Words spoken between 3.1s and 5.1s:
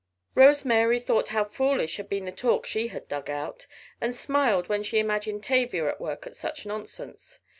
out," and smiled when she